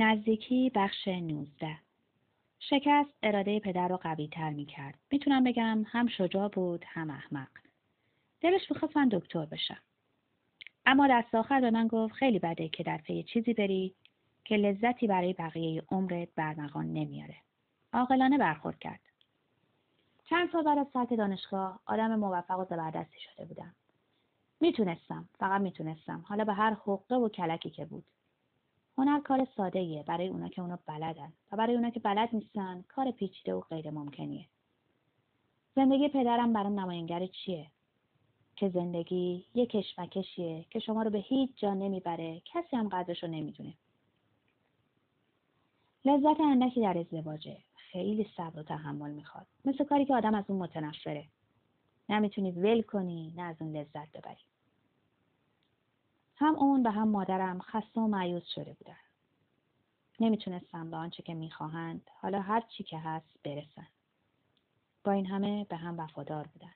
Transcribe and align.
نزدیکی 0.00 0.70
بخش 0.74 1.08
19 1.08 1.78
شکست 2.60 3.10
اراده 3.22 3.60
پدر 3.60 3.88
رو 3.88 3.96
قوی 3.96 4.28
تر 4.28 4.50
می 4.50 4.66
کرد. 4.66 4.98
می‌تونم 5.10 5.44
بگم 5.44 5.84
هم 5.86 6.06
شجاع 6.08 6.48
بود 6.48 6.84
هم 6.88 7.10
احمق. 7.10 7.48
دلش 8.40 8.70
می‌خواست 8.70 8.96
من 8.96 9.08
دکتر 9.08 9.44
بشم. 9.44 9.78
اما 10.86 11.08
دست 11.10 11.34
آخر 11.34 11.60
به 11.60 11.70
من 11.70 11.88
گفت 11.88 12.14
خیلی 12.14 12.38
بده 12.38 12.68
که 12.68 12.82
در 12.82 12.98
پی 12.98 13.22
چیزی 13.22 13.54
بری 13.54 13.94
که 14.44 14.56
لذتی 14.56 15.06
برای 15.06 15.32
بقیه 15.32 15.82
عمرت 15.90 16.28
برمغان 16.36 16.92
نمیاره. 16.92 17.36
عاقلانه 17.92 18.38
برخورد 18.38 18.78
کرد. 18.78 19.00
چند 20.24 20.52
سال 20.52 20.62
بعد 20.62 20.78
از 20.78 20.86
ترک 20.94 21.16
دانشگاه 21.16 21.80
آدم 21.86 22.16
موفق 22.16 22.58
و 22.58 22.64
زبردستی 22.64 23.20
شده 23.20 23.44
بودم. 23.44 23.74
می‌تونستم 24.60 25.28
فقط 25.38 25.60
می‌تونستم 25.60 26.24
حالا 26.28 26.44
به 26.44 26.52
هر 26.52 26.70
حقه 26.70 27.16
و 27.16 27.28
کلکی 27.28 27.70
که 27.70 27.84
بود 27.84 28.04
هنر 28.98 29.20
کار 29.20 29.48
ساده 29.56 30.04
برای 30.06 30.28
اونا 30.28 30.48
که 30.48 30.62
اونو 30.62 30.76
بلدن 30.86 31.32
و 31.52 31.56
برای 31.56 31.74
اونا 31.74 31.90
که 31.90 32.00
بلد 32.00 32.28
نیستن 32.32 32.84
کار 32.88 33.10
پیچیده 33.10 33.54
و 33.54 33.60
غیر 33.60 33.90
ممکنیه. 33.90 34.46
زندگی 35.76 36.08
پدرم 36.08 36.52
برام 36.52 36.80
نماینگر 36.80 37.26
چیه؟ 37.26 37.66
که 38.56 38.68
زندگی 38.68 39.44
یه 39.54 39.66
کشمکشیه 39.66 40.64
که 40.70 40.78
شما 40.78 41.02
رو 41.02 41.10
به 41.10 41.18
هیچ 41.18 41.50
جا 41.56 41.74
نمی‌بره 41.74 42.42
کسی 42.44 42.76
هم 42.76 42.88
قدرش 42.88 43.22
رو 43.22 43.28
نمی‌دونه. 43.28 43.74
لذت 46.04 46.40
اندکی 46.40 46.80
در 46.80 46.98
ازدواجه 46.98 47.58
خیلی 47.74 48.26
صبر 48.36 48.60
و 48.60 48.62
تحمل 48.62 49.10
می‌خواد 49.10 49.46
مثل 49.64 49.84
کاری 49.84 50.04
که 50.04 50.14
آدم 50.14 50.34
از 50.34 50.44
اون 50.48 50.58
متنفره 50.58 51.24
نمی‌تونی 52.08 52.50
ول 52.50 52.82
کنی 52.82 53.34
نه 53.36 53.42
از 53.42 53.56
اون 53.60 53.76
لذت 53.76 54.12
ببری 54.12 54.42
هم 56.40 56.54
اون 56.56 56.86
و 56.86 56.90
هم 56.90 57.08
مادرم 57.08 57.60
خسته 57.60 58.00
و 58.00 58.06
معیوز 58.06 58.44
شده 58.44 58.72
بودن. 58.72 58.96
نمی‌تونستم 60.20 60.90
به 60.90 60.96
آنچه 60.96 61.22
که 61.22 61.34
می‌خواهند 61.34 62.10
حالا 62.14 62.40
هر 62.40 62.60
چی 62.60 62.84
که 62.84 62.98
هست 62.98 63.42
برسن. 63.44 63.86
با 65.04 65.12
این 65.12 65.26
همه 65.26 65.64
به 65.64 65.76
هم 65.76 66.00
وفادار 66.00 66.46
بودن. 66.46 66.74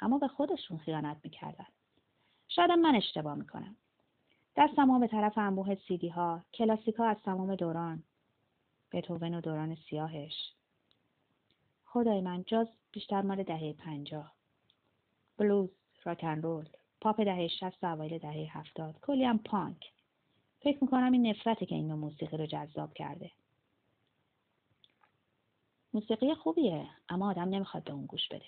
اما 0.00 0.18
به 0.18 0.28
خودشون 0.28 0.78
خیانت 0.78 1.16
می‌کردن. 1.24 1.66
شاید 2.48 2.70
من 2.70 2.94
اشتباه 2.94 3.34
می‌کنم. 3.34 3.76
دستم 4.56 5.00
به 5.00 5.08
طرف 5.08 5.38
انبوه 5.38 5.74
سیدی 5.74 6.08
ها، 6.08 6.44
کلاسیک 6.54 6.94
ها 6.94 7.06
از 7.06 7.16
تمام 7.24 7.54
دوران، 7.54 8.02
بتوون 8.92 9.34
و 9.34 9.40
دوران 9.40 9.74
سیاهش. 9.74 10.52
خدای 11.84 12.20
من 12.20 12.44
جاز 12.44 12.68
بیشتر 12.92 13.22
مال 13.22 13.42
دهه 13.42 13.72
پنجاه. 13.72 14.32
بلوز، 15.38 15.70
راکن 16.04 16.42
رول، 16.42 16.68
پاپ 17.00 17.20
دهه 17.20 17.48
شست 17.48 17.84
و 17.84 17.86
اوایل 17.86 18.18
دهه 18.18 18.58
هفتاد. 18.58 19.00
کلی 19.02 19.24
هم 19.24 19.38
پانک. 19.38 19.92
فکر 20.60 20.78
می‌کنم 20.80 21.12
این 21.12 21.26
نفرته 21.26 21.66
که 21.66 21.74
این 21.74 21.94
موسیقی 21.94 22.36
رو 22.36 22.46
جذاب 22.46 22.94
کرده. 22.94 23.30
موسیقی 25.94 26.34
خوبیه 26.34 26.88
اما 27.08 27.30
آدم 27.30 27.48
نمی‌خواد 27.48 27.84
به 27.84 27.92
اون 27.92 28.06
گوش 28.06 28.28
بده. 28.28 28.46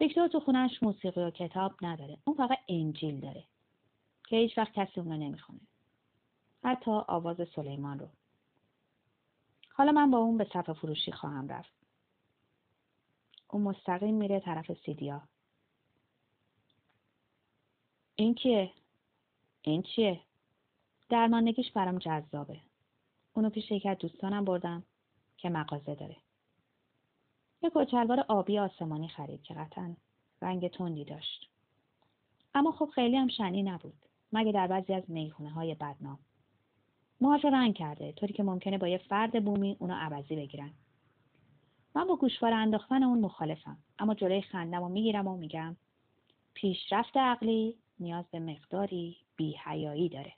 ویکتور 0.00 0.28
تو 0.28 0.40
خونش 0.40 0.82
موسیقی 0.82 1.20
و 1.20 1.30
کتاب 1.30 1.72
نداره. 1.82 2.18
اون 2.24 2.36
فقط 2.36 2.58
انجیل 2.68 3.20
داره. 3.20 3.44
که 4.28 4.36
هیچ 4.36 4.58
وقت 4.58 4.72
کسی 4.72 5.00
اون 5.00 5.12
رو 5.12 5.16
نمی‌خونه. 5.16 5.60
حتی 6.64 6.90
آواز 6.90 7.36
سلیمان 7.56 7.98
رو. 7.98 8.08
حالا 9.74 9.92
من 9.92 10.10
با 10.10 10.18
اون 10.18 10.38
به 10.38 10.44
صفحه 10.44 10.72
فروشی 10.72 11.12
خواهم 11.12 11.48
رفت. 11.48 11.72
اون 13.48 13.62
مستقیم 13.62 14.14
میره 14.14 14.40
طرف 14.40 14.72
سیدیا. 14.72 15.22
این 18.22 18.34
کیه؟ 18.34 18.70
این 19.62 19.82
چیه؟ 19.82 20.20
درماندگیش 21.08 21.70
برام 21.72 21.98
جذابه. 21.98 22.60
اونو 23.34 23.50
پیش 23.50 23.70
یکی 23.70 23.88
از 23.88 23.98
دوستانم 23.98 24.44
بردم 24.44 24.82
که 25.36 25.48
مغازه 25.48 25.94
داره. 25.94 26.16
یه 27.62 27.70
کچلوار 27.74 28.20
آبی 28.20 28.58
آسمانی 28.58 29.08
خرید 29.08 29.42
که 29.42 29.54
قطعا 29.54 29.96
رنگ 30.42 30.68
تندی 30.68 31.04
داشت. 31.04 31.50
اما 32.54 32.72
خب 32.72 32.90
خیلی 32.94 33.16
هم 33.16 33.28
شنی 33.28 33.62
نبود. 33.62 34.06
مگه 34.32 34.52
در 34.52 34.66
بعضی 34.66 34.94
از 34.94 35.10
می‌خونه 35.10 35.50
های 35.50 35.74
بدنام. 35.74 36.18
موهاش 37.20 37.44
رنگ 37.44 37.74
کرده 37.74 38.12
طوری 38.12 38.32
که 38.32 38.42
ممکنه 38.42 38.78
با 38.78 38.88
یه 38.88 38.98
فرد 38.98 39.44
بومی 39.44 39.76
اونو 39.78 39.94
عوضی 39.94 40.36
بگیرن. 40.36 40.70
من 41.94 42.06
با 42.06 42.16
گوشوار 42.16 42.52
انداختن 42.52 43.02
اون 43.02 43.20
مخالفم 43.20 43.78
اما 43.98 44.14
جلوی 44.14 44.42
خندم 44.42 44.82
و 44.82 44.88
می‌گیرم 44.88 45.26
و 45.26 45.36
میگم 45.36 45.76
پیشرفت 46.54 47.16
عقلی 47.16 47.81
نیاز 48.00 48.24
به 48.30 48.40
مقداری 48.40 49.16
بیهیایی 49.36 50.08
داره. 50.08 50.34